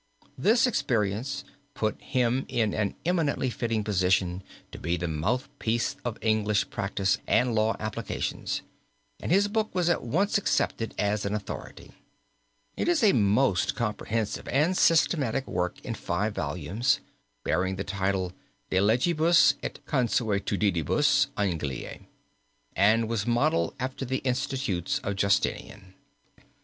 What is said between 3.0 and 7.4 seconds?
eminently fitting position to be the mouthpiece of English practice